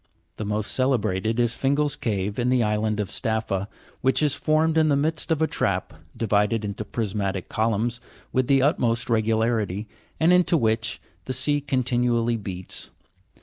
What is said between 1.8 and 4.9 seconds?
cave, in the island of Staffa, which is formed in